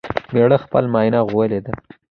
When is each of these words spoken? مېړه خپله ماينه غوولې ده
مېړه 0.33 0.57
خپله 0.63 0.87
ماينه 0.93 1.19
غوولې 1.29 1.59
ده 1.65 1.73